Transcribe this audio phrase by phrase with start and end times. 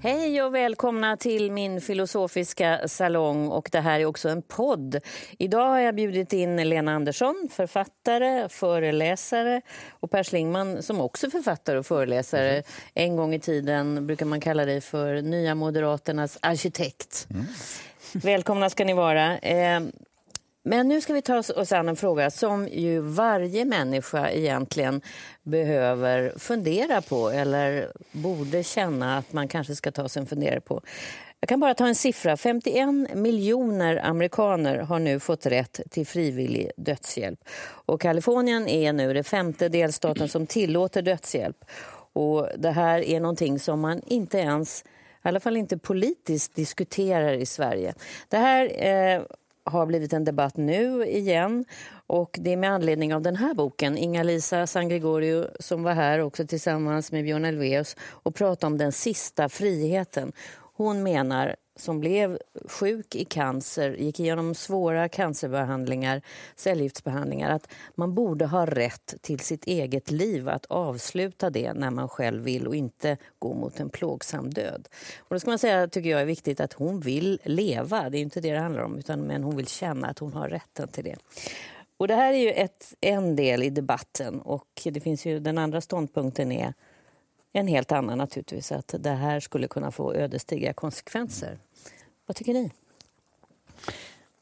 [0.00, 5.00] Hej och välkomna till min filosofiska salong och det här är också en podd.
[5.38, 11.30] Idag har jag bjudit in Lena Andersson, författare, föreläsare och Per Schlingman som också är
[11.30, 12.62] författare och föreläsare.
[12.94, 17.28] En gång i tiden brukar man kalla dig för Nya Moderaternas arkitekt.
[18.12, 19.38] Välkomna ska ni vara.
[20.68, 25.00] Men nu ska vi ta oss- oss an en fråga som ju varje människa egentligen
[25.42, 30.82] behöver fundera på eller borde känna att man kanske ska ta sig en funderare på.
[31.40, 32.36] Jag kan bara ta en siffra.
[32.36, 37.40] 51 miljoner amerikaner har nu fått rätt till frivillig dödshjälp.
[37.86, 41.64] Och Kalifornien är nu den femte delstaten som tillåter dödshjälp.
[42.12, 44.84] Och det här är någonting som man inte ens,
[45.24, 47.94] i alla fall inte politiskt, diskuterar i Sverige.
[48.28, 49.22] Det här eh,
[49.70, 51.64] har blivit en debatt nu igen.
[52.06, 53.98] Och Det är med anledning av den här boken.
[53.98, 59.48] Inga-Lisa Sangregorio som var här också tillsammans med Björn Elveus och pratade om den sista
[59.48, 60.32] friheten.
[60.76, 66.22] Hon menar, som blev sjuk i cancer, gick igenom svåra cancerbehandlingar,
[66.56, 72.08] cellgiftsbehandlingar, att man borde ha rätt till sitt eget liv, att avsluta det när man
[72.08, 74.88] själv vill och inte gå mot en plågsam död.
[75.18, 78.10] Och då ska man säga, tycker jag är viktigt, att hon vill leva.
[78.10, 80.48] Det är inte det det handlar om, utan men hon vill känna att hon har
[80.48, 81.16] rätten till det.
[81.96, 85.58] Och det här är ju ett, en del i debatten och det finns ju, den
[85.58, 86.74] andra ståndpunkten är
[87.52, 91.58] en helt annan naturligtvis, att det här skulle kunna få ödesdigra konsekvenser.
[92.26, 92.70] Vad tycker ni?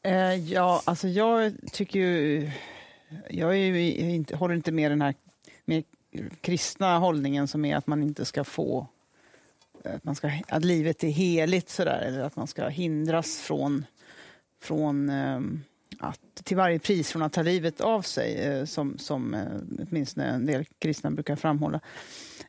[0.01, 2.51] Eh, ja, alltså jag tycker ju...
[3.29, 5.15] Jag är ju inte, håller inte med den här
[5.65, 5.83] mer
[6.41, 8.87] kristna hållningen som är att man inte ska få...
[9.83, 13.85] Att, man ska, att livet är heligt sådär, eller att man ska hindras från,
[14.61, 15.63] från ehm,
[15.99, 19.41] att till varje pris från att ta livet av sig, eh, som, som eh,
[19.89, 21.79] åtminstone en del kristna brukar framhålla.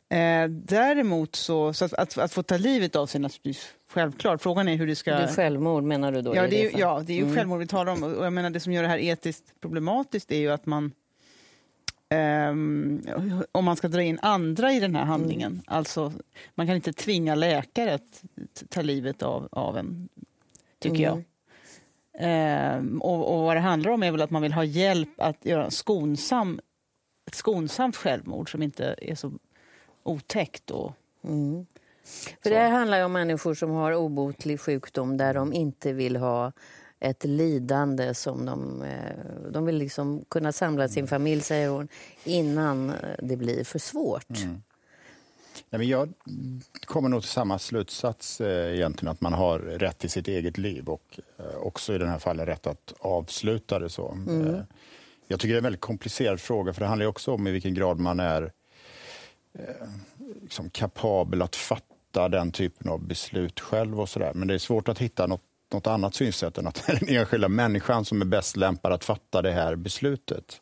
[0.09, 4.41] Eh, däremot så, så att, att, att få ta livet av sig är naturligtvis självklart.
[4.41, 5.11] Frågan är hur det ska...
[5.11, 6.35] Det är självmord menar du då?
[6.35, 7.35] Ja, det är, ju- ja, det är ju Mm.
[7.35, 8.03] självmord vi talar om.
[8.03, 10.91] Och jag menar, det som gör det här etiskt problematiskt är ju att man
[12.09, 13.01] ehm,
[13.51, 15.51] om man ska dra in andra i den här handlingen.
[15.51, 15.63] Mm.
[15.67, 16.13] Alltså,
[16.55, 18.23] man kan inte tvinga läkare att
[18.69, 20.09] ta livet av, av en,
[20.79, 21.05] tycker Mm.
[21.09, 21.23] jag.
[22.19, 25.45] Ehm, och, och vad det handlar om är väl att man vill ha hjälp att
[25.45, 26.59] göra skonsam,
[27.27, 29.31] ett skonsamt självmord som inte är så
[30.03, 30.71] otäckt.
[30.71, 30.91] Och,
[31.23, 31.65] Mm.
[32.43, 36.15] För det här handlar ju om människor som har obotlig sjukdom där de inte vill
[36.15, 36.51] ha
[36.99, 38.81] ett lidande som de...
[38.81, 41.87] eh, De vill liksom kunna samla sin familj, säger hon,
[42.23, 42.91] innan
[43.23, 44.27] det blir för svårt.
[45.69, 46.13] Nej, men jag
[46.85, 50.89] kommer nog till samma slutsats eh, egentligen, att man har rätt till sitt eget liv
[50.89, 54.17] och eh, också i den här fallet rätt att avsluta det så.
[54.29, 54.59] Eh,
[55.27, 57.73] jag tycker det är en väldigt komplicerad fråga, för det handlar också om i vilken
[57.73, 58.51] grad man är
[59.53, 59.87] eh,
[60.41, 64.33] liksom kapabel att fatta den typen av beslut själv och sådär.
[64.33, 65.43] Men det är svårt att hitta något,
[65.73, 69.03] något annat synsätt än att det är den enskilda människan som är bäst lämpad att
[69.03, 70.61] fatta det här beslutet.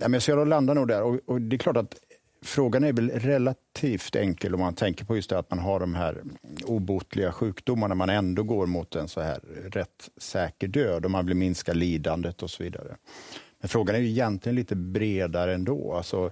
[0.00, 1.02] Ja, men så jag landar nog där.
[1.02, 1.94] Och, och det är klart att
[2.42, 5.94] frågan är väl relativt enkel om man tänker på just det att man har de
[5.94, 6.22] här
[6.64, 9.38] obotliga sjukdomarna, man ändå går mot en så här
[9.72, 12.96] rätt säker död och man vill minska lidandet och så vidare.
[13.60, 15.94] Men frågan är ju egentligen lite bredare ändå.
[15.94, 16.30] Alltså,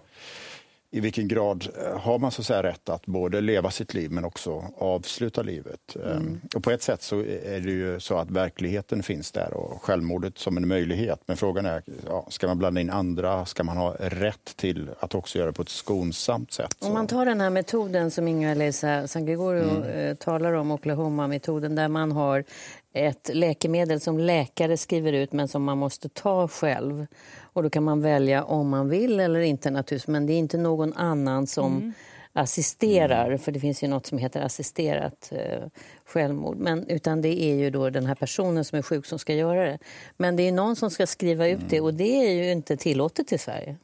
[0.93, 4.11] i vilken grad eh, har man så att säga rätt att både leva sitt liv
[4.11, 5.97] men också avsluta livet?
[6.07, 9.83] Ehm, Och på ett sätt så är det ju så att verkligheten finns där och
[9.83, 11.21] självmordet som en möjlighet.
[11.27, 13.47] Men frågan är, ja, ska man blanda in andra?
[13.47, 16.77] Ska man ha rätt till att också göra det på ett skonsamt sätt?
[16.81, 19.83] Om man tar den här metoden som Inga-Lisa San Gregorio Mm.
[19.83, 22.45] eh, talar om, Oklahoma-metoden, där man har
[22.93, 27.07] ett läkemedel som läkare skriver ut men som man måste ta själv.
[27.53, 30.09] Och Då kan man välja om man vill eller inte, naturligtvis.
[30.09, 31.93] men det är inte någon annan som
[32.33, 35.69] assisterar, för det finns ju något som heter assisterat eh,
[36.05, 36.57] självmord.
[36.57, 39.65] Men, utan det är ju då den här personen som är sjuk som ska göra
[39.65, 39.79] det.
[40.17, 43.33] Men det är någon som ska skriva ut det och det är ju inte tillåtet
[43.33, 43.77] i Sverige.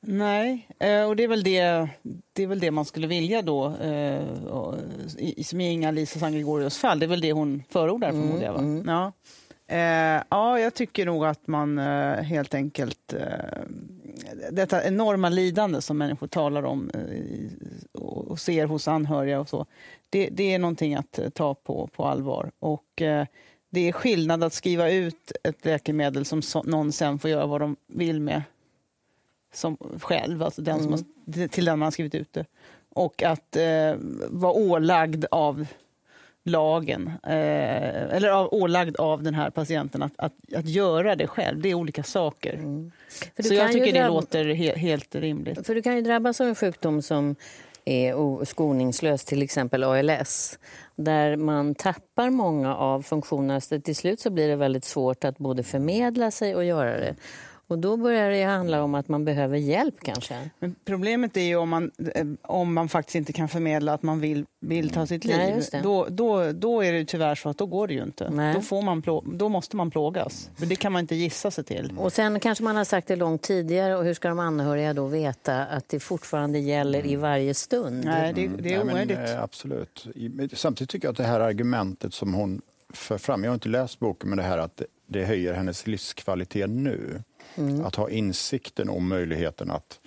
[0.00, 1.88] Nej, eh, och det är väl det,
[2.32, 4.24] det, är väl det man skulle vilja då, eh,
[5.42, 6.98] som i Inga-Lisa Sangregorios fall.
[6.98, 8.52] Det är väl det hon förordar, förmodar jag.
[8.52, 8.82] Va?
[8.86, 9.12] Ja.
[9.68, 13.12] Eh, ja, jag tycker nog att man eh, helt enkelt...
[13.12, 13.62] Eh,
[14.50, 16.90] detta enorma lidande som människor talar om
[17.92, 19.66] och ser hos anhöriga och så.
[20.10, 22.50] Det, det, är någonting att ta på, på allvar.
[22.58, 23.02] Och
[23.70, 27.60] det är skillnad att skriva ut ett läkemedel som så, någon sen får göra vad
[27.60, 28.42] de vill med
[29.52, 30.98] som själv, alltså den mm.
[30.98, 31.06] som
[31.36, 32.44] har, till den man har skrivit ut det.
[32.90, 33.94] Och att eh,
[34.28, 35.66] vara ålagd av
[36.44, 41.60] lagen, eh, eller av, ålagd av den här patienten att, att, att göra det själv.
[41.60, 42.54] Det är olika saker.
[42.54, 42.92] Mm.
[43.38, 45.66] Så jag tycker det låter he, helt rimligt.
[45.66, 47.36] För du kan ju drabbas av en sjukdom som
[47.84, 50.58] är skoningslös, till exempel ALS
[50.96, 53.60] där man tappar många av funktionerna.
[53.60, 57.14] Så till slut så blir det väldigt svårt att både förmedla sig och göra det.
[57.68, 60.50] Och då börjar det handla om att man behöver hjälp kanske.
[60.58, 64.20] Men problemet är ju om man, eh, om man faktiskt inte kan förmedla att man
[64.20, 65.36] vill, vill ta sitt liv.
[65.36, 68.52] Nej, då, då, då är det tyvärr så att då går det ju inte.
[68.54, 69.02] Då, får man
[69.38, 70.50] då måste man plågas.
[70.56, 71.92] För det kan man inte gissa sig till.
[71.98, 75.06] Och sen kanske man har sagt det långt tidigare och hur ska de anhöriga då
[75.06, 78.04] veta att det fortfarande gäller i varje stund?
[78.04, 79.18] Nej, det, det är omöjligt.
[79.18, 80.06] Men, absolut.
[80.52, 82.62] Samtidigt tycker jag att det här argumentet som hon
[82.92, 86.70] för fram, jag har inte läst boken, men det här att det höjer hennes livskvalitet
[86.70, 87.22] nu.
[87.56, 87.84] Mm.
[87.84, 90.00] Att ha insikten om möjligheten att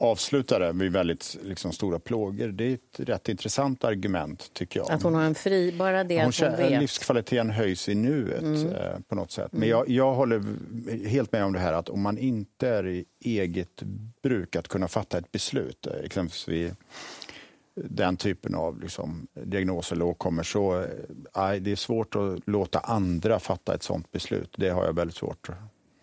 [0.00, 2.48] avsluta det vid väldigt liksom, stora plågor.
[2.48, 4.90] Det är ett rätt intressant argument, tycker jag.
[4.90, 5.72] Att hon har en fri...
[5.78, 6.80] Bara det hon, att hon vet.
[6.80, 8.66] Livskvaliteten höjs i nuet mm.
[8.66, 9.52] eh, på något sätt.
[9.52, 9.68] Men mm.
[9.68, 10.42] jag, jag håller
[11.08, 13.82] helt med om det här att om man inte är i eget
[14.22, 16.74] bruk att kunna fatta ett beslut, eh, exempelvis vid
[17.74, 23.38] den typen av liksom, diagnoser eller åkommor så eh, det är svårt att låta andra
[23.38, 24.54] fatta ett sånt beslut.
[24.56, 25.48] Det har jag väldigt svårt.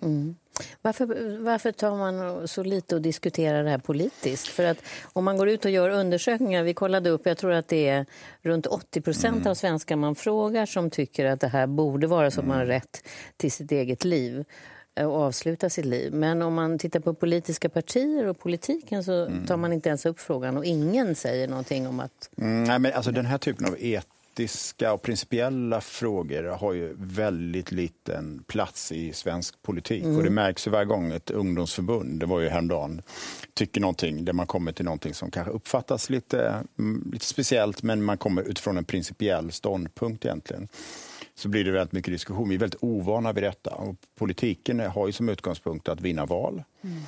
[0.01, 0.35] Mm.
[0.81, 4.47] Varför, varför tar man så lite och diskuterar det här politiskt?
[4.47, 4.77] För att
[5.13, 8.05] om man går ut och gör undersökningar, vi kollade upp, jag tror att det är
[8.41, 9.51] runt 80 procent mm.
[9.51, 12.63] av svenskar man frågar som tycker att det här borde vara så att man har
[12.63, 12.75] mm.
[12.75, 13.07] rätt
[13.37, 14.45] till sitt eget liv
[14.95, 16.13] eh, och avsluta sitt liv.
[16.13, 19.45] Men om man tittar på politiska partier och politiken så mm.
[19.45, 22.29] tar man inte ens upp frågan och ingen säger någonting om att...
[22.37, 26.95] Mm, nej, men alltså den här typen av et etiska och principiella frågor har ju
[26.97, 30.03] väldigt liten plats i svensk politik.
[30.03, 30.17] Mm.
[30.17, 33.01] Och det märks ju varje gång ett ungdomsförbund, det var ju häromdagen,
[33.53, 38.03] tycker någonting där man kommer till någonting som kanske uppfattas lite, mm, lite speciellt men
[38.03, 40.67] man kommer utifrån en principiell ståndpunkt egentligen
[41.35, 42.49] så blir det väldigt mycket diskussion.
[42.49, 43.75] Vi är väldigt ovana vid detta.
[43.75, 46.63] Och politiken har ju som utgångspunkt att vinna val.
[46.83, 47.01] Mm.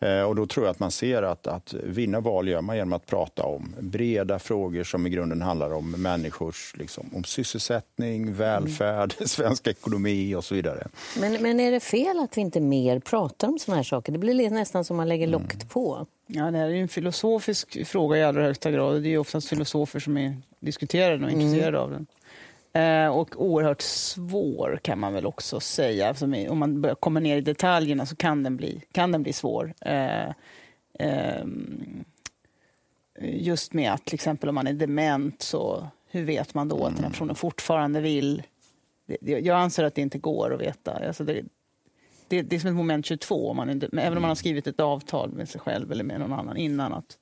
[0.00, 2.92] Eh, och då tror jag att man ser att, att vinna val gör man genom
[2.92, 9.14] att prata om breda frågor som i grunden handlar om människors liksom, om sysselsättning, välfärd,
[9.16, 9.28] mm.
[9.28, 10.88] svensk ekonomi och så vidare.
[11.20, 14.12] Men, men är det fel att vi inte mer pratar om såna här saker?
[14.12, 15.68] Det blir nästan som man lägger locket mm.
[15.68, 16.06] på.
[16.26, 19.02] Ja, det här är en filosofisk fråga i allra högsta grad.
[19.02, 21.80] Det är oftast filosofer som är diskuterade och intresserade mm.
[21.80, 22.06] av den.
[22.76, 26.14] Eh, och oerhört svår kan man väl också säga.
[26.48, 29.74] Om man börjar komma ner i detaljerna så kan den bli, kan den bli svår.
[29.80, 30.28] Eh,
[30.98, 31.44] eh,
[33.20, 36.94] just med att till exempel om man är dement så hur vet man då att
[36.94, 38.42] den här personen fortfarande vill?
[39.20, 41.06] Jag anser att det inte går att veta.
[41.06, 41.42] Alltså det,
[42.28, 44.66] det, det är som ett moment 22, om man är, även om man har skrivit
[44.66, 46.92] ett avtal med sig själv eller med någon annan innan.
[46.92, 47.18] att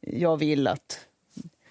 [0.00, 1.06] Jag vill att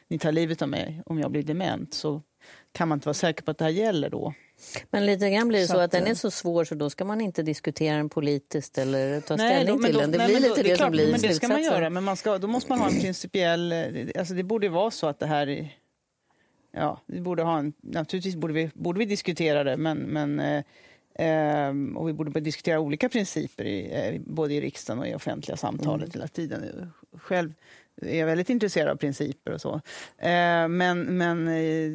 [0.07, 1.93] ni tar livet av mig om jag blir dement.
[1.93, 2.21] Så
[2.71, 4.33] kan man inte vara säker på att det här gäller då.
[4.89, 7.05] Men lite grann blir det så, så att, den är så svår så då ska
[7.05, 10.11] man inte diskutera den politiskt eller ta nej, ställning då, till då, den.
[10.11, 12.17] Det nej, blir lite det, det som blir men Det ska man göra, men man
[12.17, 13.73] ska, då måste man ha en principiell...
[14.19, 15.69] Alltså det borde vara så att det här...
[16.71, 20.63] Ja, vi borde ha en, naturligtvis borde vi, borde vi diskutera det, men, men eh,
[21.27, 25.57] eh och vi borde diskutera olika principer i, eh, både i riksdagen och i offentliga
[25.57, 26.11] samtalet mm.
[26.13, 26.91] hela tiden.
[27.17, 27.53] Själv
[28.01, 29.81] är väldigt intresserad av principer och så.
[30.17, 31.91] Eh, men men eh,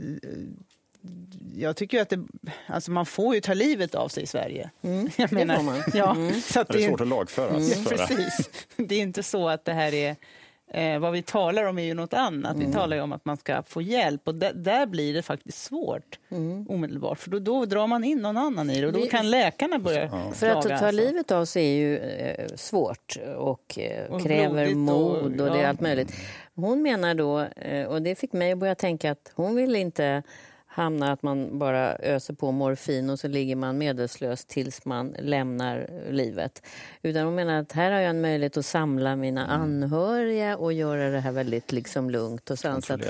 [1.56, 2.24] jag tycker att det,
[2.66, 4.70] alltså man får ju ta livet av sig i Sverige.
[4.82, 6.40] Mm, jag menar, det, ja, mm.
[6.40, 7.56] så att det är svårt att lagföra.
[7.56, 7.84] Mm.
[7.84, 8.50] Precis.
[8.76, 10.16] Det är inte så att det här är
[10.74, 12.54] Eh, vad vi talar om är ju något annat.
[12.54, 12.66] Mm.
[12.66, 16.66] Vi talar om att man ska få hjälp och där blir det faktiskt svårt mm.
[16.68, 17.18] omedelbart.
[17.18, 20.04] För då, då, drar man in någon annan i det och då kan läkarna börja
[20.04, 20.30] ja.
[20.34, 20.90] För att ta alltså.
[20.90, 25.62] livet av sig är ju eh, svårt och, eh, och kräver mod och, och det
[25.62, 26.12] är allt möjligt.
[26.54, 30.22] Hon menar då, eh, och det fick mig att börja tänka att hon vill inte
[30.74, 35.88] hamnar att man bara öser på morfin och så ligger man medvetslös tills man lämnar
[36.10, 36.66] livet.
[37.02, 39.60] Utan hon menar att här har jag en möjlighet att samla mina mm.
[39.60, 43.00] anhöriga och göra det här väldigt liksom lugnt och sansat.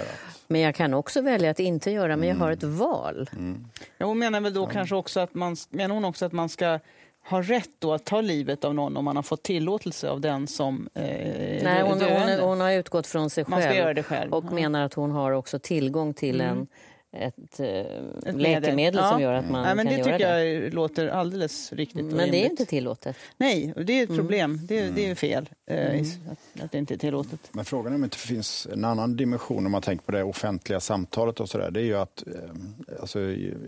[0.46, 2.76] Men jag kan också välja att inte göra, men jag har ett mm.
[2.76, 3.30] val.
[3.32, 3.66] Mm.
[3.98, 6.78] Ja, hon menar väl då kanske också att man, menar hon också att man ska
[7.26, 10.46] har rätt då att ta livet av någon om man har fått tillåtelse av den
[10.46, 11.02] som eh,
[11.64, 14.34] Nej, hon, hon, hon, har utgått från sig själv, själv.
[14.34, 14.50] och ja.
[14.50, 16.58] menar att hon har också tillgång till mm.
[16.58, 16.66] en
[17.14, 19.10] ett, ett läkemedel ja.
[19.10, 20.52] som gör att man Nej, men kan det göra tycker det.
[20.52, 23.16] jag låter alldeles riktigt Men det är inte tillåtet.
[23.36, 24.18] Nej, och det är ett Mm.
[24.18, 24.60] problem.
[24.62, 27.40] Det, det är fel eh, att, att det inte är tillåtet.
[27.52, 30.22] Men frågan är om det inte finns en annan dimension om man tänker på det
[30.22, 31.70] offentliga samtalet och sådär.
[31.70, 32.50] Det är ju att eh,
[33.00, 33.20] alltså,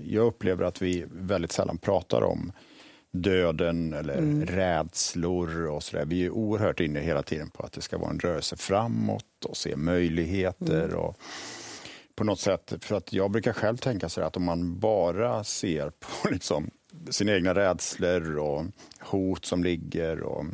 [0.04, 2.52] jag upplever att vi väldigt sällan pratar om
[3.12, 6.04] döden eller rädslor och sådär.
[6.06, 9.56] Vi är oerhört inne hela tiden på att det ska vara en rörelse framåt och
[9.56, 10.94] se möjligheter.
[10.94, 11.18] och
[12.16, 15.90] på något sätt, för att jag brukar själv tänka så att om man bara ser
[15.90, 16.70] på liksom
[17.10, 18.64] sina egna rädslor och
[19.00, 20.44] hot som ligger och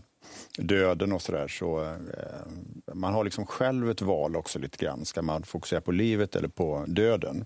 [0.59, 5.05] döden och sådär så eh, man har liksom själv ett val också lite grann.
[5.05, 7.45] Ska man fokusera på livet eller på döden?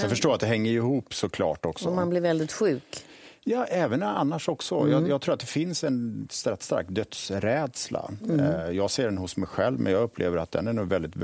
[0.00, 1.88] Sen förstår jag att det hänger ihop såklart också.
[1.88, 3.04] Och man blir väldigt sjuk.
[3.48, 4.88] Ja, även annars också.
[4.90, 8.10] Jag, jag tror att det finns en rätt stark dödsrädsla.
[8.38, 11.16] Eh, Jag ser den hos mig själv, men jag upplever att den är nog väldigt,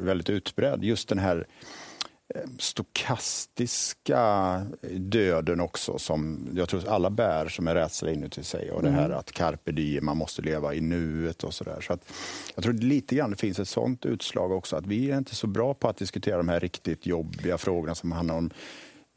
[0.00, 0.84] väldigt utbredd.
[0.84, 1.46] Just den här
[2.34, 4.62] eh, stokastiska
[4.98, 8.70] döden också som jag tror alla bär som en rädsla inuti sig.
[8.70, 11.80] Och det här att carpe diem, man måste leva i nuet och sådär.
[11.80, 11.98] Så
[12.54, 15.46] jag tror lite grann det finns ett sånt utslag också att vi är inte så
[15.46, 18.50] bra på att diskutera de här riktigt jobbiga frågorna som handlar om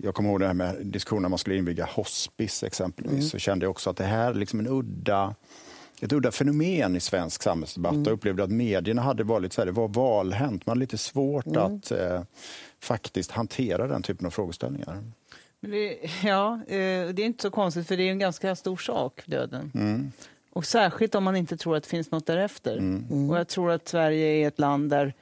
[0.03, 3.29] jag kommer ihåg det här med diskussionen när man skulle inviga hospice exempelvis.
[3.29, 5.35] Så kände jag också att det här är liksom en udda,
[6.01, 7.95] ett udda fenomen i svensk samhällsdebatt.
[7.95, 10.65] Jag upplevde att medierna hade varit så här, det var valhänt.
[10.65, 12.21] Man hade lite svårt att eh,
[12.79, 15.03] faktiskt hantera den typen av frågeställningar.
[15.59, 18.77] Men det, ja, eh, det är inte så konstigt för det är en ganska stor
[18.77, 19.71] sak, döden.
[19.75, 20.11] Mm.
[20.51, 22.77] Och särskilt om man inte tror att det finns något därefter.
[22.77, 23.29] Mm.
[23.29, 25.13] Och jag tror att Sverige är ett land där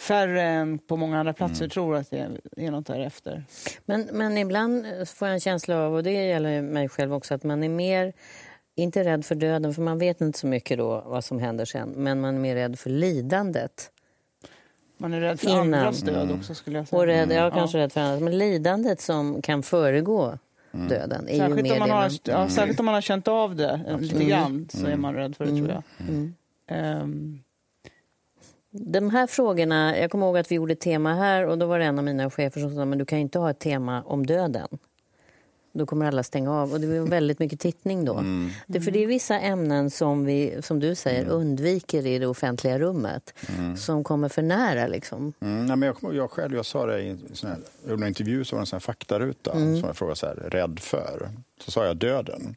[0.00, 1.70] färre än på många andra platser Mm.
[1.70, 3.44] tror att det är, något därefter.
[3.84, 7.44] Men, men ibland får jag en känsla av, och det gäller mig själv också, att
[7.44, 8.12] man är mer,
[8.74, 11.88] inte rädd för döden, för man vet inte så mycket då vad som händer sen,
[11.96, 13.90] men man är mer rädd för lidandet.
[14.96, 15.60] Man är rädd för Innan.
[15.74, 16.38] andras död Mm.
[16.38, 16.98] också skulle jag säga.
[17.00, 17.50] Och rädd, jag är Ja.
[17.50, 20.38] kanske rädd för annat, men lidandet som kan föregå
[20.88, 22.18] döden är ju Särskilt mer om, man det har, man...
[22.24, 24.92] ja, särskilt om man har känt av det eh, lite grann så Mm.
[24.92, 25.82] är man rädd för det, tror jag.
[26.66, 27.38] Ehm,
[28.74, 31.78] De här frågorna, jag kommer ihåg att vi gjorde ett tema här och då var
[31.78, 34.26] det en av mina chefer som sa men du kan inte ha ett tema om
[34.26, 34.68] döden.
[35.74, 38.24] Då kommer alla stänga av och det var väldigt mycket tittning då.
[38.66, 42.78] Det, för det är vissa ämnen som vi, som du säger, undviker i det offentliga
[42.78, 43.34] rummet.
[43.76, 45.32] Som kommer för nära liksom.
[45.40, 48.04] Mm, nej, men jag, jag själv jag sa det i en sån här, jag gjorde
[48.04, 50.80] en intervju så var det en sån här faktaruta som jag frågade så här, rädd
[50.80, 51.28] för.
[51.64, 52.56] Så sa jag döden.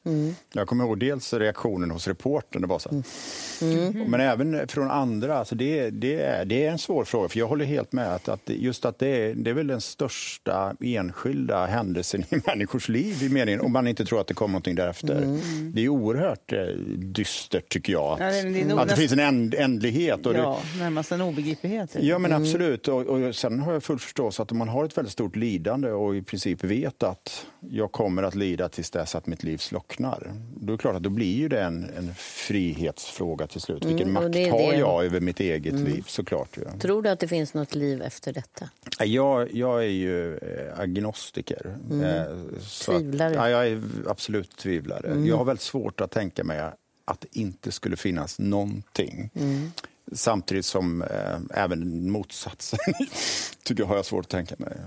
[0.53, 2.61] Jag kommer ihåg dels reaktionen hos reportern.
[2.61, 4.07] Det var så här.
[4.09, 5.37] Men även från andra.
[5.37, 7.29] Alltså det, det, är, det är en svår fråga.
[7.29, 9.81] För Jag håller helt med att, att just att det är, det är väl den
[9.81, 14.51] största enskilda händelsen i människors liv i meningen, om man inte tror att det kommer
[14.51, 15.39] någonting därefter.
[15.73, 16.59] Det är oerhört eh,
[16.97, 18.13] dystert tycker jag.
[18.13, 20.25] Att, Ja, det är nog att det finns en änd, ändlighet.
[20.25, 21.95] Och det, ja, närmast en obegriplighet.
[21.99, 22.87] Ja, men absolut.
[22.87, 25.91] Och, och sen har jag full förståelse att om man har ett väldigt stort lidande
[25.91, 30.33] och i princip vet att jag kommer att lida tills dess att mitt liv slocknar.
[30.61, 33.85] Då är klart att då blir ju det en, en frihetsfråga till slut.
[33.85, 34.77] Vilken Mm, makt har det.
[34.77, 36.03] jag över mitt eget liv?
[36.07, 36.57] Såklart.
[36.65, 36.79] Ja.
[36.79, 38.69] Tror du att det finns något liv efter detta?
[38.99, 41.61] Jag, jag är ju eh, agnostiker.
[41.91, 42.59] Eh, att- Mm.
[42.85, 43.29] Tvivlare.
[43.35, 43.39] Mm.
[43.41, 45.19] Ja, jag är absolut tvivlare.
[45.27, 46.59] Jag har väldigt svårt att tänka mig
[47.05, 49.29] att det inte skulle finnas någonting.
[49.35, 49.71] Mm.
[50.11, 52.79] Samtidigt som eh, även motsatsen
[53.63, 54.77] tycker jag har jag svårt att tänka mig.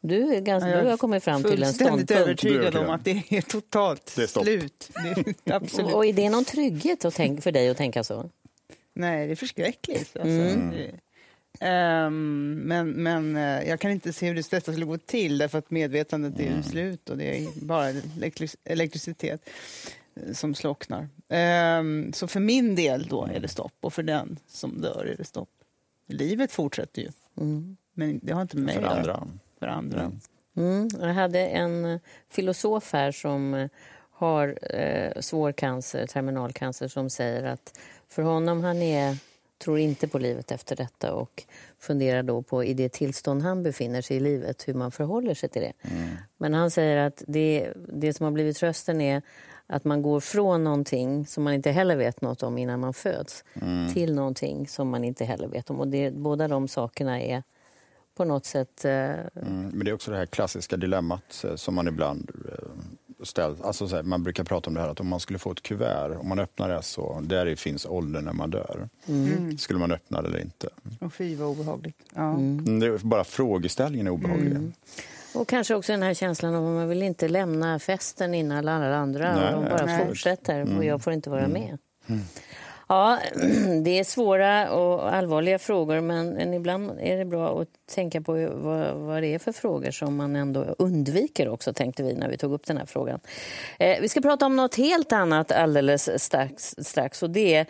[0.00, 2.10] Du, är ganska, Jag du är har kommit fram till en ståndpunkt.
[2.10, 4.90] övertygad Du är om att det är totalt Det är slut.
[5.04, 5.08] Det
[5.50, 5.92] är absolut.
[5.94, 8.30] Och är det någon trygghet att tänka, för dig att tänka så?
[8.94, 10.16] Nej, det är förskräckligt.
[10.16, 10.28] Alltså.
[10.28, 10.72] Mm.
[11.60, 15.58] Ehm, men men eh, jag kan inte se hur det detta skulle gå till därför
[15.58, 16.56] att medvetandet är Mm.
[16.56, 19.48] ju slut och det är bara elektri- elektricitet
[20.14, 21.08] eh, som slocknar.
[21.28, 25.16] Ehm, så för min del då är det stopp och för den som dör är
[25.16, 25.50] det stopp.
[26.06, 27.08] Livet fortsätter ju.
[27.94, 29.14] Men det har inte med mig För att göra.
[29.14, 29.28] andra.
[29.58, 30.12] För andra.
[30.56, 30.88] Mm.
[31.00, 33.68] Jag hade en eh, filosof här som eh,
[34.10, 39.16] har eh, svår cancer, terminalcancer, som säger att för honom, han är,
[39.58, 41.44] tror inte på livet efter detta och
[41.78, 45.48] funderar då på i det tillstånd han befinner sig i livet, hur man förhåller sig
[45.48, 45.72] till det.
[46.36, 49.22] Men han säger att det, det som har blivit trösten är
[49.66, 53.44] att man går från någonting som man inte heller vet något om innan man föds
[53.94, 55.80] till någonting som man inte heller vet om.
[55.80, 57.42] Och det, båda de sakerna är
[58.18, 58.84] på något sätt...
[58.84, 58.90] Eh,
[59.42, 63.60] Mm, men det är också det här klassiska dilemmat eh, som man ibland eh, ställs.
[63.60, 65.62] Alltså så här, man brukar prata om det här att om man skulle få ett
[65.62, 68.88] kuvert, om man öppnar det så där finns åldern när man dör.
[69.58, 70.68] Skulle man öppna det eller inte?
[71.00, 71.96] Och fy vad obehagligt.
[72.14, 72.30] Ja.
[72.34, 74.56] Mm, Det är bara frågeställningen är obehaglig.
[75.34, 78.96] Och kanske också den här känslan av att man vill inte lämna festen innan alla
[78.96, 80.06] andra Nej, och de bara nej.
[80.06, 81.78] fortsätter och jag får inte vara med.
[82.88, 83.18] Ja,
[83.84, 88.94] det är svåra och allvarliga frågor men, ibland är det bra att tänka på vad,
[88.94, 92.52] vad det är för frågor som man ändå undviker också, tänkte vi när vi tog
[92.52, 93.20] upp den här frågan.
[93.78, 97.66] Eh, vi ska prata om något helt annat alldeles strax, strax och det är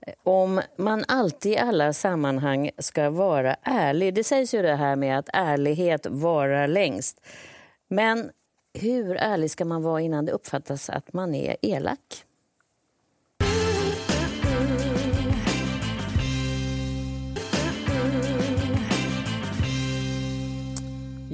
[0.00, 4.14] eh, om man alltid i alla sammanhang ska vara ärlig.
[4.14, 7.20] Det sägs ju det här med att ärlighet varar längst.
[7.88, 8.30] Men
[8.74, 12.24] hur ärlig ska man vara innan det uppfattas att man är elak?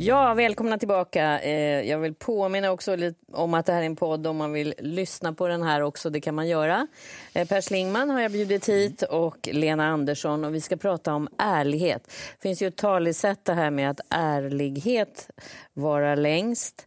[0.06, 1.40] Ja, välkomna tillbaka.
[1.40, 2.96] Eh, jag vill påminna också
[3.32, 6.10] om att det här är en podd om man vill lyssna på den här också.
[6.10, 6.86] Det kan man göra.
[7.32, 11.28] Eh, per Slingman har jag bjudit hit och Lena Andersson och vi ska prata om
[11.38, 12.02] ärlighet.
[12.06, 15.30] Det finns ju ett talesätt det här med att ärlighet
[15.74, 16.86] varar längst.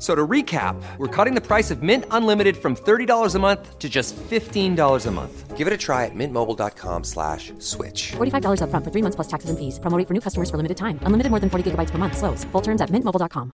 [0.00, 3.88] So to recap, we're cutting the price of Mint Unlimited from $30 a month to
[3.88, 5.58] just $15 a month.
[5.58, 8.12] Give it a try at mintmobile.com slash switch.
[8.16, 9.78] $45 upfront for three months plus taxes and fees.
[9.78, 10.98] Promo rate for new customers for limited time.
[11.04, 12.16] Unlimited more than 40 gigabytes per month.
[12.16, 12.44] Slows.
[12.52, 13.50] Full terms at mintmobile.com.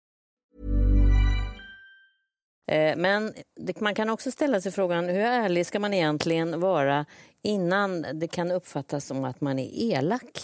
[2.66, 7.06] Eh, Men det- man kan också ställa sig frågan hur ärlig ska man egentligen vara
[7.42, 10.40] innan det kan uppfattas som att man är elak?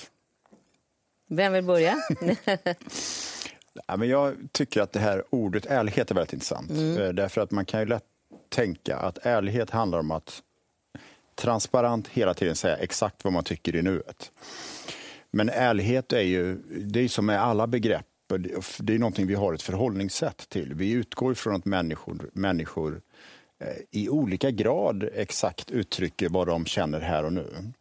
[1.28, 1.96] Vem vill börja?
[3.86, 6.70] Ja, men jag tycker att det här ordet ärlighet är väldigt intressant.
[6.70, 8.04] Eh, Därför att man kan ju lätt
[8.48, 10.42] tänka att ärlighet handlar om att
[11.34, 14.32] transparent hela tiden säga exakt vad man tycker i nuet.
[15.30, 18.06] Men ärlighet är ju, det är som med alla begrepp,
[18.78, 20.74] det är någonting vi har ett förhållningssätt till.
[20.74, 23.00] Vi utgår från att människor, människor
[23.58, 27.72] eh, i olika grad exakt uttrycker vad de känner här och nu.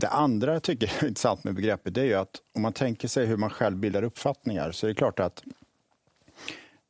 [0.00, 3.08] Det andra jag tycker är intressant med begreppet det är ju att om man tänker
[3.08, 5.42] sig hur man själv bildar uppfattningar så är det klart att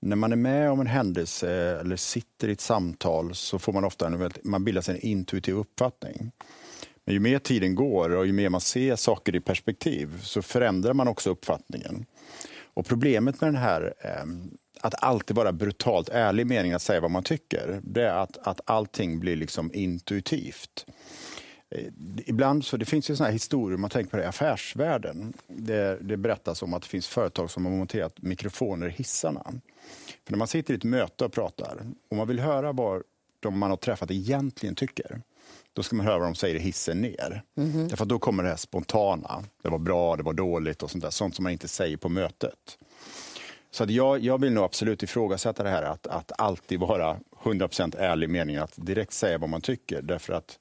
[0.00, 1.50] när man är med om en händelse
[1.80, 5.54] eller sitter i ett samtal så får man ofta en, man bildar sig en intuitiv
[5.54, 6.32] uppfattning.
[7.04, 10.94] Men ju mer tiden går och ju mer man ser saker i perspektiv så förändrar
[10.94, 12.06] man också uppfattningen.
[12.74, 17.00] Och problemet med den här ehm, att alltid vara brutalt ärlig i meningen att säga
[17.00, 20.86] vad man tycker, det är att, att allting blir liksom intuitivt.
[21.70, 21.84] Eh,
[22.26, 25.32] Ibland så, det finns ju såna här historier, man tänker på det i affärsvärlden.
[25.46, 29.42] Det, det berättas om att det finns företag som har monterat mikrofoner i hissarna.
[30.24, 31.78] För när man sitter i ett möte och pratar
[32.10, 33.02] och man vill höra vad
[33.40, 35.22] de man har träffat egentligen tycker,
[35.72, 37.42] då ska man höra vad de säger i hissen ner.
[37.88, 39.44] Därför att då kommer det här spontana.
[39.62, 41.10] Det var bra, det var dåligt och sånt där.
[41.10, 42.78] Sånt som man inte säger på mötet.
[43.70, 47.98] Så att jag, jag vill nog absolut ifrågasätta det här att, att alltid vara 100%
[47.98, 50.02] ärlig i meningen att direkt säga vad man tycker.
[50.02, 50.58] Därför att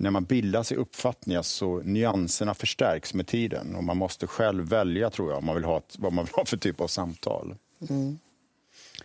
[0.00, 5.10] när man bildar sig uppfattningar så nyanserna förstärks med tiden och man måste själv välja
[5.10, 7.54] tror jag om man vill ha ett, vad man vill ha för typ av samtal.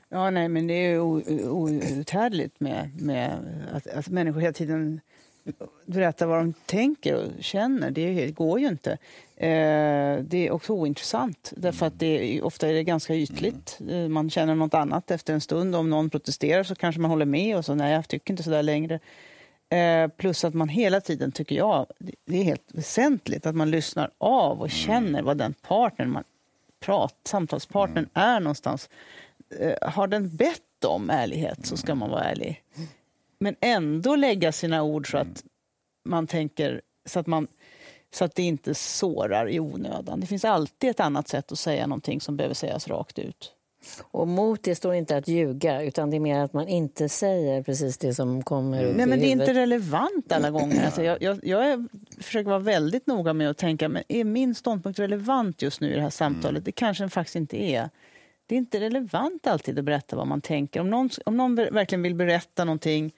[0.10, 1.00] Ja, nej, men det är
[1.50, 3.38] outhärdligt med, med
[3.74, 5.02] att, att människor hela tiden
[5.86, 7.92] berättar vad de tänker och känner.
[7.92, 8.92] Det går ju inte.
[9.36, 13.80] Eh, det är också ointressant, därför att det är, ofta är det ganska ytligt.
[13.90, 15.76] Eh, Man känner något annat efter en stund.
[15.76, 18.50] Om någon protesterar så kanske man håller med och så nej, jag tycker inte så
[18.50, 19.00] där längre.
[19.78, 21.88] Eh, plus att man hela tiden, tycker jag,
[22.26, 26.24] det- är helt väsentligt att man lyssnar av och känner vad den partnern man
[26.80, 28.90] prat, samtalspartnern är någonstans.
[29.60, 32.64] Eh, har den bett om ärlighet så ska man vara ärlig.
[33.40, 35.44] Men ändå lägga sina ord så att
[36.06, 37.48] man tänker så att, man,
[38.14, 40.20] så att det inte sårar i onödan.
[40.20, 43.54] Det finns alltid ett annat sätt att säga någonting som behöver sägas rakt ut.
[44.02, 47.64] Och mot det står inte att ljuga, utan det är mer att man inte säger
[47.64, 50.86] precis det som kommer upp Nej, i men det är inte relevant alla gånger.
[50.86, 51.88] Alltså jag, jag, jag är,
[52.24, 55.96] försöker vara väldigt noga med att tänka, men är min ståndpunkt relevant just nu i
[55.96, 56.66] det här samtalet?
[56.66, 57.90] Det kanske den faktiskt inte är.
[58.46, 60.80] Det är inte relevant alltid att berätta vad man tänker.
[60.80, 63.14] Om någon, om någon ver- verkligen vill berätta någonting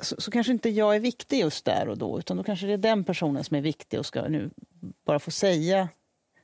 [0.00, 2.72] så, så kanske inte jag är viktig just där och då, utan då kanske det
[2.72, 4.50] är den personen som är viktig och ska nu
[5.06, 5.88] bara få säga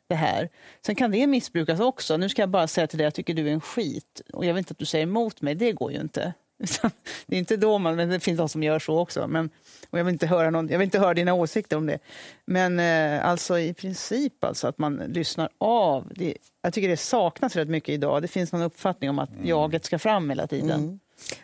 [0.08, 0.48] det här.
[0.86, 2.16] Sen kan det missbrukas också.
[2.16, 4.44] Nu ska jag bara säga till dig att jag tycker du är en skit och
[4.44, 5.54] jag vill inte att du säger emot mig.
[5.54, 6.34] Det går ju inte.
[7.26, 9.28] Det är inte då man, men det finns de som gör så också.
[9.28, 9.50] Men,
[9.90, 11.98] och jag, vill inte höra någon, jag vill inte höra dina åsikter om det.
[12.44, 16.12] Men eh, alltså i princip alltså att man lyssnar av.
[16.14, 18.22] Det, jag tycker det saknas rätt mycket idag.
[18.22, 21.00] Det finns någon uppfattning om att jaget ska fram hela tiden.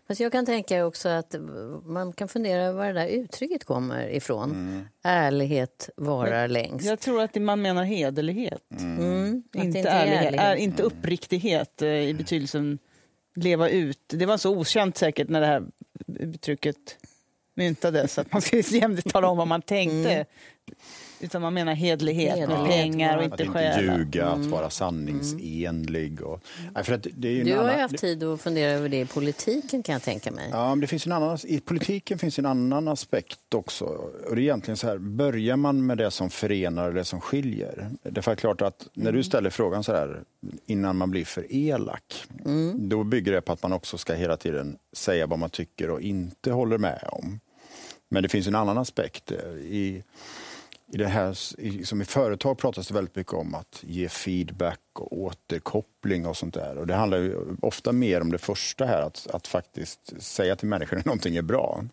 [0.09, 1.35] Fast jag kan tänka också att
[1.85, 4.83] man kan fundera över var det där uttrycket kommer ifrån.
[5.03, 6.87] Ärlighet varar längst.
[6.87, 8.71] Jag tror att man menar hederlighet.
[8.81, 10.41] Mm, det Inte, inte är ärlighet, ärlighet.
[10.41, 12.79] är inte uppriktighet eh, i betydelsen
[13.35, 14.01] leva ut.
[14.09, 15.63] Det var så okänt säkert när det här
[16.19, 16.77] uttrycket
[17.55, 20.13] myntades, att man skulle jämt tala om vad man tänkte.
[20.13, 20.27] Mm.
[21.21, 23.99] Utan man menar hedlighet med Hedlighet, pengar och Att inte inte stjäla.
[23.99, 26.23] ljuga, att vara sanningsenlig.
[26.23, 26.41] Och,
[26.75, 29.01] nej, för att det är ju Du har ju haft tid att fundera över det
[29.01, 30.49] i politiken kan jag tänka mig.
[30.53, 33.85] Ja, men det finns en annan, I politiken finns en annan aspekt också.
[34.29, 37.21] Och det är egentligen så här, börjar man med det som förenar och det som
[37.21, 37.91] skiljer?
[38.03, 40.23] Det är klart att när du ställer frågan så här,
[40.67, 42.25] innan man blir för elak,
[42.75, 46.01] då bygger det på att man också ska hela tiden säga vad man tycker och
[46.01, 47.41] inte håller med om.
[48.09, 49.33] Men det finns en annan aspekt.
[49.71, 50.03] I,
[50.93, 54.81] i det här, i, som i företag pratas det väldigt mycket om att ge feedback
[54.93, 56.79] och återkoppling och sånt där.
[56.79, 60.69] Och det handlar ju ofta mer om det första här, att, att faktiskt säga till
[60.69, 61.85] människor när någonting är bra.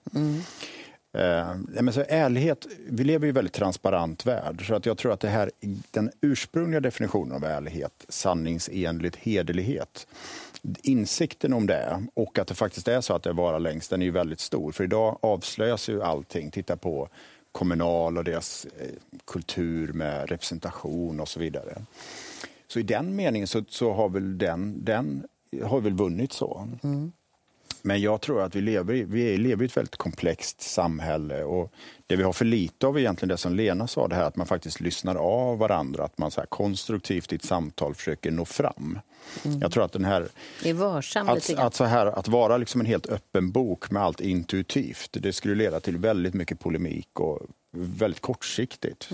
[1.18, 4.68] Eh, nej, men så ärlighet, vi lever i en väldigt transparent värld.
[4.68, 5.52] Så att jag tror att det här,
[5.92, 10.08] den ursprungliga definitionen av ärlighet, sanningsenligt, hederlighet,
[10.82, 14.06] insikten om det och att det faktiskt är så att det varar längst, den är
[14.06, 14.72] ju väldigt stor.
[14.72, 16.52] För idag avslöjas ju allting.
[16.52, 17.10] Titta på
[17.58, 18.88] Kommunal och deras eh,
[19.26, 21.82] kultur med representation och så vidare.
[22.68, 25.28] Så i den meningen så, så har väl den, den
[25.64, 26.68] har väl vunnit så.
[26.84, 27.12] Mm.
[27.82, 31.74] Men jag tror att vi lever, i, vi lever i ett väldigt komplext samhälle och
[32.08, 34.36] det vi har för lite av är egentligen det som Lena sa, det här att
[34.36, 39.00] man faktiskt lyssnar av varandra, att man så konstruktivt i ett samtal försöker nå fram.
[39.62, 40.28] Jag tror att den här
[40.74, 45.10] varsam att, att, så här, att vara liksom en helt öppen bok med allt intuitivt,
[45.12, 47.40] det skulle leda till väldigt mycket polemik och
[47.72, 49.10] väldigt kortsiktigt.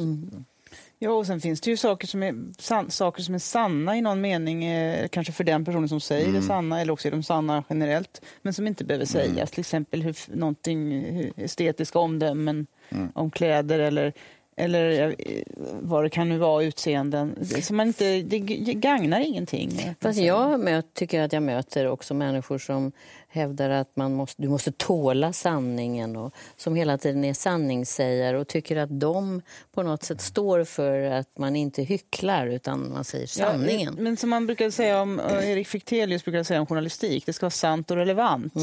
[0.99, 4.01] Ja, och sen finns det ju saker som är, san, saker som är sanna i
[4.01, 6.41] någon mening, eh, kanske för den personen som säger Mm.
[6.41, 9.51] det sanna, eller också är de sanna generellt, men som inte behöver sägas.
[9.51, 13.11] Till exempel hur, någonting, hur estetiska omdömen Mm.
[13.15, 14.13] om kläder eller
[14.57, 15.41] eller eh,
[15.81, 17.35] vad det kan nu vara, utseenden.
[17.41, 18.39] Det- Som man inte, det
[18.73, 19.95] gagnar ingenting.
[20.01, 22.91] Fast jag möt, tycker att jag möter också människor som
[23.27, 28.47] hävdar att man måste, du måste tåla sanningen och som hela tiden är sanningssägare och
[28.47, 29.41] tycker att de
[29.73, 33.93] på något sätt står för att man inte hycklar utan man säger sanningen.
[33.97, 37.33] Ja, men som man brukar säga om, eh, Erik Fichtelius brukar säga om journalistik, det
[37.33, 38.53] ska vara sant och relevant.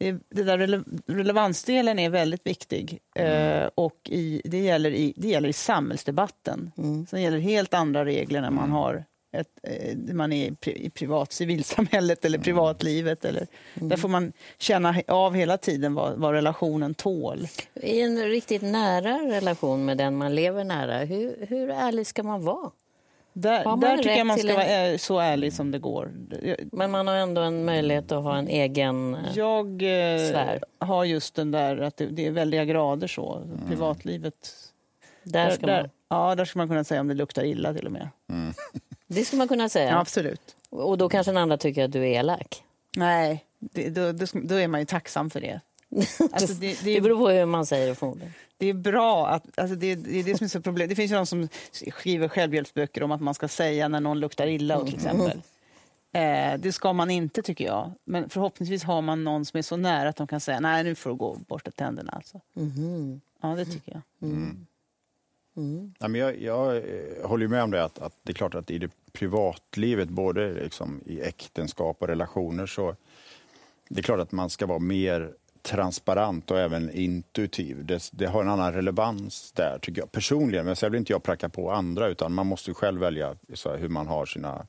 [0.00, 5.28] Det, det där rele, relevansdelen är väldigt viktig eh, och i, det, gäller i, det
[5.28, 6.70] gäller i samhällsdebatten.
[7.10, 10.90] Sen gäller helt andra regler när man har ett, eh, man är i, pri, i
[10.90, 13.24] privat civilsamhället eller privatlivet.
[13.24, 17.48] Eller, Där får man känna av hela tiden vad, vad relationen tål.
[17.74, 22.44] I en riktigt nära relation med den man lever nära, hur, hur ärlig ska man
[22.44, 22.70] vara?
[23.32, 26.12] Där, där tycker jag man ska vara en- ä- så ärlig som det går.
[26.72, 29.14] Men man har ändå en möjlighet att ha en egen...
[29.14, 30.60] eh, Jag eh, Sfär.
[30.78, 33.42] har just den där att det, det är väldiga grader så.
[33.68, 34.34] Privatlivet.
[35.22, 37.92] Där ska man, ja, där ska man kunna säga om det luktar illa till och
[37.92, 38.08] med.
[39.06, 39.90] det ska man kunna säga.
[39.90, 40.56] Ja, absolut.
[40.70, 42.62] Och då kanske den andra tycker att du är elak.
[42.96, 45.60] Nej, det, då, då, då är man ju tacksam för det.
[46.32, 48.32] Alltså det, det, Det beror på hur man säger det förmodligen.
[48.60, 49.58] Det är bra att...
[49.58, 50.88] Alltså det, det är det som är så problem.
[50.88, 54.46] Det finns ju de som skriver självhjälpsböcker om att man ska säga när någon luktar
[54.46, 55.42] illa till exempel.
[56.12, 57.92] Eh, det ska man inte tycker jag.
[58.04, 60.94] Men förhoppningsvis har man någon som är så nära att de kan säga nej nu
[60.94, 62.12] får du gå och borsta tänderna.
[62.12, 62.40] Alltså.
[63.40, 64.02] Ja, det tycker jag.
[65.98, 66.82] Ja, men jag, jag eh,
[67.24, 71.00] håller med om det att, att det är klart att i det privatlivet, både liksom
[71.06, 72.96] i äktenskap och relationer, så
[73.88, 77.84] det är klart att man ska vara mer transparent och även intuitiv.
[77.84, 80.64] Det, det har en annan relevans där, tycker jag personligen.
[80.66, 83.70] Men sen vill inte jag pracka på andra, utan man måste ju själv välja så
[83.70, 84.66] här, hur man har sina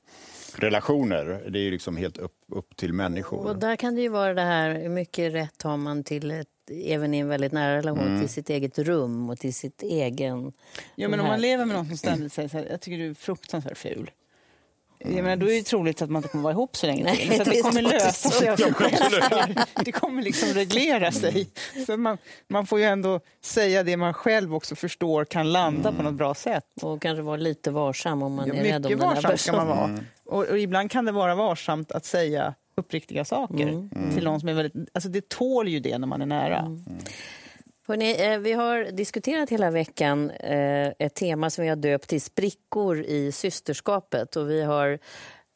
[0.56, 1.44] relationer.
[1.50, 3.48] Det är ju liksom helt upp, upp till människor.
[3.48, 6.48] Och där kan det ju vara det här, hur mycket rätt har man till ett,
[6.86, 10.54] även i en väldigt nära relation, till sitt eget rum och till sitt egen...
[10.96, 13.10] Ja, men om man lever med någon som ständigt säger så här, jag tycker du
[13.10, 14.12] är fruktansvärt ful.
[15.04, 17.16] Jag menar, då är det troligt att man inte kommer vara ihop så länge Nej,
[17.18, 17.38] till.
[17.38, 19.56] Så det det kommer lösa sig av sig själv.
[19.86, 21.50] Det kommer liksom reglera sig.
[21.86, 22.18] Så man,
[22.50, 26.34] man får ju ändå säga det man själv också förstår kan landa på något bra
[26.34, 26.66] sätt.
[26.82, 29.38] Och kanske vara lite varsam om man Ja, är rädd om mycket den här varsam
[29.38, 29.96] ska man personen.
[30.26, 30.44] vara.
[30.44, 34.54] Och, och ibland kan det vara varsamt att säga uppriktiga saker till någon som är
[34.54, 34.90] väldigt...
[34.94, 36.78] Alltså det tål ju det när man är nära.
[37.88, 42.22] Hörrni, eh, vi har diskuterat hela veckan eh, ett tema som vi har döpt till
[42.22, 44.36] sprickor i systerskapet.
[44.36, 45.00] Och vi har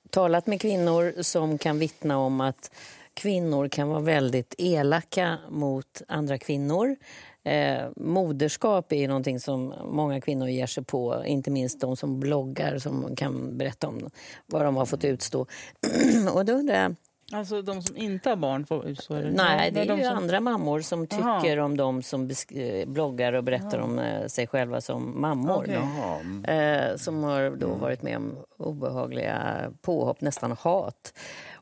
[0.10, 2.72] talat med kvinnor som kan vittna om att
[3.14, 6.96] kvinnor kan vara väldigt elaka mot andra kvinnor.
[7.44, 12.78] Eh, moderskap är någonting som många kvinnor ger sig på, inte minst de som bloggar
[12.78, 14.10] som kan berätta om
[14.46, 15.48] vad de har fått utstå.
[16.34, 16.96] och då undrar jag,
[17.32, 19.32] Alltså de som inte har barn får så är det.
[19.32, 23.34] Nej, det är de ju som- andra mammor som tycker om de som eh, bloggar
[23.34, 25.70] och berättar om eh, sig själva som mammor.
[25.70, 26.46] Mm.
[26.46, 31.14] Eh, som har då varit med om obehagliga påhopp, nästan hat.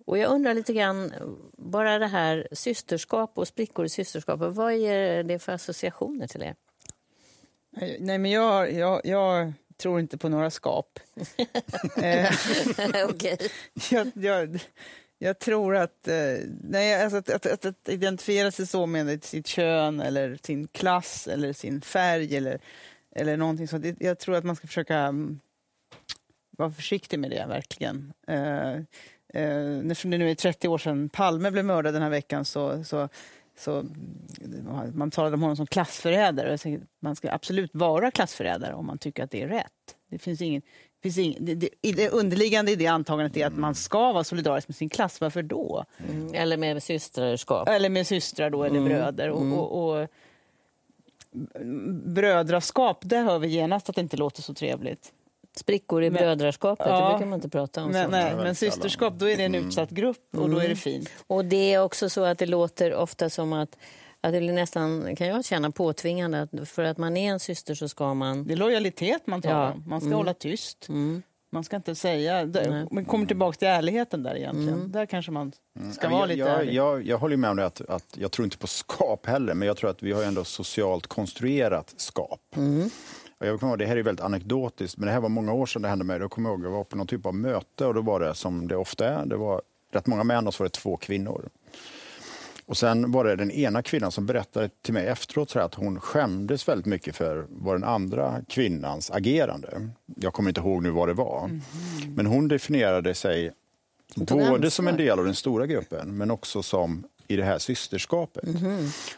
[0.05, 1.13] Och jag undrar lite grann,
[1.57, 6.55] bara det här systerskap och sprickor i systerskapet, vad ger det för associationer till er?
[7.99, 10.99] Nej, men jag, jag, jag tror inte på några skap.
[11.97, 12.31] Eh,
[13.91, 14.59] jag, jag,
[15.23, 19.47] jag tror att, eh, nej, alltså att, att, att, att identifiera sig så med sitt
[19.47, 22.59] kön eller sin klass eller sin färg eller,
[23.15, 23.85] eller någonting sånt.
[23.99, 25.39] Jag tror att man ska försöka mm,
[26.57, 28.13] vara försiktig med det, verkligen.
[28.27, 28.73] Eh,
[29.33, 32.83] eh, eftersom det nu är 30 år sedan Palme blev mördad den här veckan så,
[32.83, 33.09] så,
[33.57, 36.79] så mm, man talade om honom som klassförrädare.
[36.99, 39.95] Man ska absolut vara klassförrädare om man tycker att det är rätt.
[40.09, 40.61] Det finns ingen,
[41.03, 44.75] finns ingen, det, det, underliggande i det antagandet är att man ska vara solidarisk med
[44.75, 45.21] sin klass.
[45.21, 45.85] Varför då?
[46.09, 47.69] Mm, Eller med systerskap.
[47.69, 49.29] Eller med systrar då, eller bröder.
[49.29, 50.07] Och, och, och,
[52.05, 55.11] brödraskap, där hör vi genast att det inte låter så trevligt.
[55.55, 57.05] Sprickor i Men- brödraskapet, Ja.
[57.05, 57.91] det brukar man inte prata om.
[57.91, 61.09] Men, nej, men systerskap, då är det en utsatt grupp och då är det fint.
[61.27, 63.77] Och det är också så att det låter ofta som att,
[64.23, 66.41] att det blir nästan, kan jag känna, påtvingande.
[66.41, 68.47] Att för att man är en syster så ska man...
[68.47, 69.71] Det är lojalitet man talar Ja.
[69.71, 69.83] om.
[69.87, 70.17] Man ska Mm.
[70.17, 70.89] hålla tyst.
[70.89, 71.21] Mm.
[71.51, 72.45] Man ska inte säga...
[72.45, 73.05] Nej.
[73.05, 74.91] Kommer tillbaka till ärligheten där egentligen.
[74.91, 75.51] Där kanske man
[75.93, 76.73] ska vara jag, lite jag, ärlig.
[76.73, 79.67] jag, jag håller med om det att, att jag tror inte på skap heller, men
[79.67, 82.39] jag tror att vi har ändå socialt konstruerat skap.
[83.39, 85.65] Och jag kommer ihåg, det här är väldigt anekdotiskt, men det här var många år
[85.65, 86.19] sedan det hände mig.
[86.19, 88.35] Då kommer jag ihåg, jag var på någon typ av möte och då var det
[88.35, 89.61] som det ofta är, det var
[89.93, 91.49] rätt många män och så var det två kvinnor.
[92.65, 95.99] Och sen var det den ena kvinnan som berättade till mig efteråt så att hon
[95.99, 99.89] skämdes väldigt mycket för vad den andra kvinnans agerande.
[100.05, 101.59] Jag kommer inte ihåg nu vad det var.
[102.15, 103.51] Men hon definierade sig
[104.15, 108.43] både som en del av den stora gruppen men också som i det här systerskapet.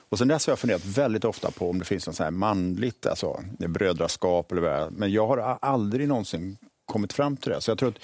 [0.09, 2.31] Och sen dess har jag funderat väldigt ofta på om det finns något så här
[2.31, 4.91] manligt, alltså brödraskap eller vad.
[4.91, 7.61] Men jag har aldrig någonsin kommit fram till det.
[7.61, 7.99] Så jag tror att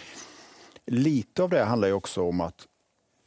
[0.85, 2.67] lite av det handlar ju också om att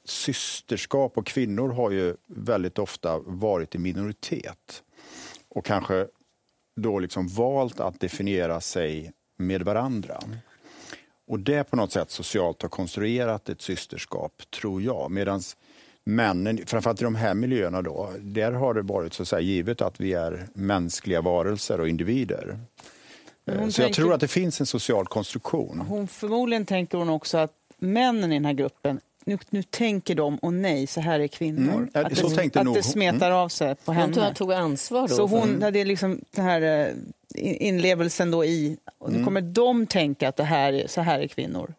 [0.05, 4.83] systerskap och kvinnor har ju väldigt ofta varit i minoritet.
[5.49, 6.07] Och kanske
[6.81, 10.21] då liksom valt att definiera sig med varandra.
[11.27, 15.11] Och det på något sätt socialt har konstruerat ett systerskap, tror jag.
[15.11, 15.41] Medan
[16.05, 19.83] männen, framförallt i de här miljöerna då, där har det varit så att säga givet
[19.83, 22.59] att vi är mänskliga varelser och individer.
[23.47, 25.81] Hon Så jag tänker- tror att det finns en social konstruktion.
[25.81, 30.37] Hon, förmodligen tänker hon också att männen i den här gruppen nu, nu tänker de,
[30.37, 31.73] och nej, så här är kvinnor.
[31.75, 34.35] Mm, att så det, tänkte att nog det smetar av sig på Hon tog, henne.
[34.35, 35.15] tog ansvar då.
[35.15, 36.95] Så hon hade liksom den här eh,
[37.35, 39.19] in- inlevelsen då i, och Mm.
[39.21, 41.75] nu kommer de tänka att det här är, så här är kvinnor.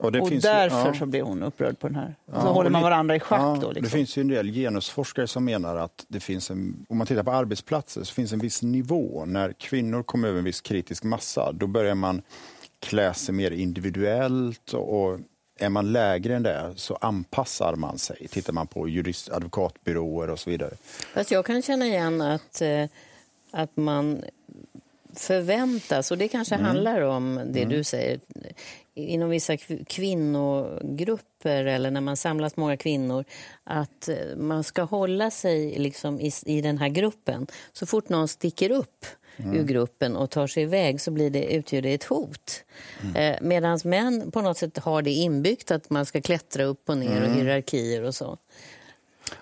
[0.00, 0.94] Och, det och finns ju- därför ja.
[0.94, 2.14] så blir hon upprörd på den här.
[2.32, 3.68] Ja, så håller och man varandra i schack Ja, då.
[3.68, 3.82] Liksom.
[3.82, 7.22] Det finns ju en del genusforskare som menar att det finns en, om man tittar
[7.22, 9.24] på arbetsplatser så finns en viss nivå.
[9.26, 12.22] När kvinnor kommer över en viss kritisk massa, då börjar man
[12.80, 15.18] klä sig mer individuellt och, och
[15.58, 18.28] är man lägre än det så anpassar man sig.
[18.30, 20.74] Tittar man på jurist, advokatbyråer och så vidare.
[21.14, 22.84] Fast jag kan känna igen att, eh,
[23.50, 24.22] att man
[25.14, 26.66] förväntas, och det kanske Mm.
[26.66, 28.20] handlar om det du säger,
[28.94, 33.24] inom vissa kv- kvinnogrupper eller när man samlas många kvinnor,
[33.64, 37.46] att eh, man ska hålla sig liksom i, i den här gruppen.
[37.72, 39.06] Så fort någon sticker upp
[39.44, 42.64] ur gruppen och tar sig iväg så blir det, utgör det ett hot.
[43.14, 46.98] Eh, Medan män på något sätt har det inbyggt att man ska klättra upp och
[46.98, 48.38] ner och hierarkier och så.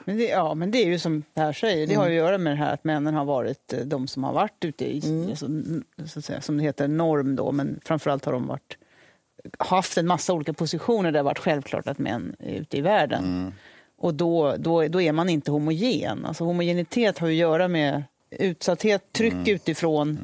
[0.05, 2.13] Men det, ja, men det är ju som Per säger, det har Mm.
[2.19, 4.85] att göra med det här att männen har varit eh, de som har varit ute
[4.85, 5.29] i, Mm.
[5.31, 5.47] alltså,
[6.07, 8.77] så att säga, som det heter, norm då, men framförallt har de varit
[9.59, 12.81] haft en massa olika positioner där det har varit självklart att män är ute i
[12.81, 13.25] världen.
[13.25, 13.53] Mm.
[13.99, 16.25] Och då, då, då är man inte homogen.
[16.27, 18.03] Alltså homogenitet har ju att göra med
[18.39, 19.47] utsatthet, tryck Mm.
[19.55, 20.19] utifrån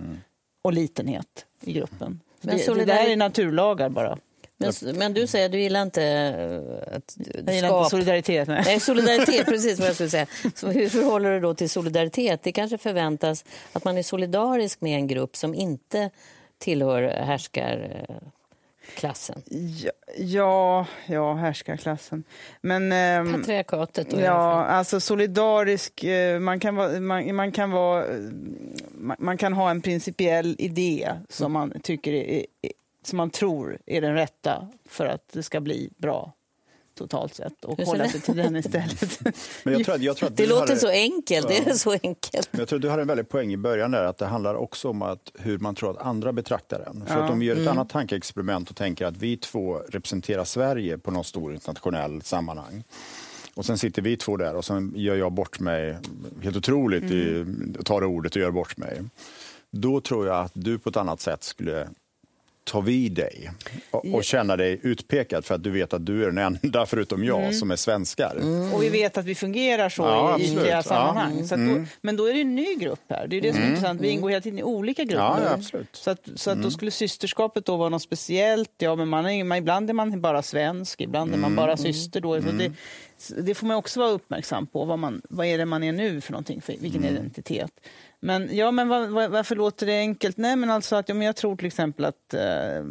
[0.64, 2.20] och litenhet i gruppen.
[2.40, 4.18] Men det, det solidari- där är naturlagar bara.
[4.56, 8.48] Men, men du säger att du gillar inte eh, att Jag gillar inte solidaritet.
[8.48, 8.62] Nej.
[8.66, 10.26] Nej, solidaritet, precis vad jag skulle säga.
[10.54, 12.42] Så hur förhåller du då till solidaritet?
[12.42, 16.10] Det kanske förväntas att man är solidarisk med en grupp som inte
[16.58, 17.02] tillhör
[18.82, 19.42] härskarklassen.
[19.76, 22.24] Ja, ja, ja, härskarklassen.
[22.60, 22.92] Men...
[22.92, 28.20] ehm, Patriarkatet då Ja, alltså solidarisk, eh, man kan, vara, man, man, kan vara, eh,
[28.90, 32.46] man, man kan ha en principiell idé som man, tycker är,
[33.04, 36.32] som man tror är den rätta för att det ska bli bra
[36.94, 39.20] totalt sett och hålla sig till den istället.
[39.64, 41.48] Men jag tror, jag tror att Det låter hade- så enkelt.
[41.48, 42.48] Det är så enkelt.
[42.50, 44.54] Men jag tror att du har en väldigt poäng i början där, att det handlar
[44.54, 47.06] också om att hur man tror att andra betraktar en.
[47.06, 47.24] För Ja.
[47.24, 47.72] att om vi gör ett Mm.
[47.72, 52.84] annat tankeexperiment och tänker att vi två representerar Sverige på någon stor internationell sammanhang.
[53.54, 55.98] Och sen sitter vi två där och sen gör jag bort mig
[56.42, 57.74] helt otroligt, Mm.
[57.80, 59.00] i, tar ordet och gör bort mig.
[59.70, 61.88] Då tror jag att du på ett annat sätt skulle
[62.64, 63.50] ta vid dig
[63.90, 67.24] och, och känna dig utpekad för att du vet att du är den enda, förutom
[67.24, 67.52] jag, Mm.
[67.52, 68.36] som är svenskar.
[68.74, 70.58] Och vi vet att vi fungerar så Ja, i absolut.
[70.58, 70.82] ytliga Ja.
[70.82, 71.44] sammanhang.
[71.48, 73.26] Så då, men då är det en ny grupp här.
[73.26, 74.00] Det är det som är intressant.
[74.00, 75.56] Vi ingår hela tiden i olika grupper.
[75.72, 75.84] Ja.
[75.92, 78.70] Så, att, så att då skulle systerskapet då vara något speciellt.
[78.78, 82.20] Ja, men man är, man, ibland är man bara svensk, ibland är man bara syster.
[82.20, 82.42] Då.
[82.42, 82.72] Så det,
[83.28, 84.84] det får man också vara uppmärksam på.
[84.84, 87.80] Vad, man, vad är det man är nu för någonting, för vilken identitet.
[88.20, 90.36] Men, ja, men vad, vad, varför låter det enkelt?
[90.36, 92.84] Nej, men alltså att, ja, men jag tror till exempel att eh,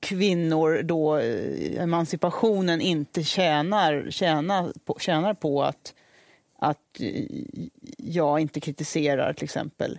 [0.00, 5.94] kvinnor då, eh, emancipationen inte tjänar, tjänar, på, tjänar på att,
[6.58, 7.24] att eh,
[7.96, 9.98] jag inte kritiserar till exempel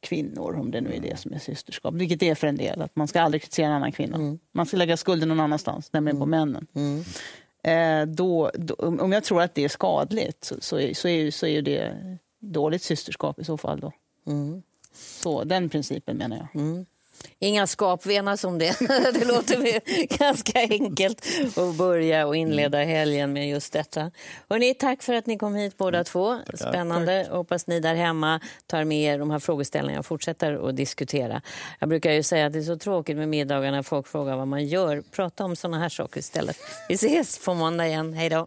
[0.00, 2.82] kvinnor, om det nu är det som är systerskap, vilket det är för en del.
[2.82, 4.38] att Man ska aldrig kritisera en annan kvinna.
[4.52, 6.66] Man ska lägga skulden någon annanstans, nämligen på männen.
[6.74, 7.06] Eh,
[8.06, 11.46] då, då, om jag tror att det är skadligt så, så, är, så, är, så
[11.46, 11.94] är det
[12.38, 13.80] dåligt systerskap i så fall.
[13.80, 13.92] Då.
[14.94, 16.62] Så den principen menar jag.
[17.38, 18.78] Inga skapvenar som det.
[19.14, 19.80] Det låter
[20.18, 21.26] ganska enkelt
[21.56, 24.10] att börja och inleda helgen med just detta.
[24.48, 26.38] Hörrni, tack för att ni kom hit båda två.
[26.54, 27.28] Spännande.
[27.30, 31.42] Hoppas ni där hemma tar med er de här frågeställningarna och fortsätter att diskutera.
[31.78, 34.48] Jag brukar ju säga att det är så tråkigt med middagar när folk frågar vad
[34.48, 35.02] man gör.
[35.12, 36.56] Prata om såna här saker istället.
[36.88, 38.12] Vi ses på måndag igen.
[38.12, 38.46] Hej då.